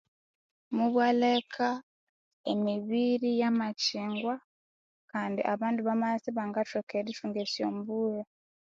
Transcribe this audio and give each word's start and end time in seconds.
Mubwaleka 0.75 1.67
emibiri 2.51 3.29
yamakyingwa 3.41 4.35
kandi 5.11 5.41
abandu 5.53 5.79
bamabya 5.87 6.17
isibangathoka 6.19 6.91
erithunga 7.01 7.39
esyombulho 7.45 8.23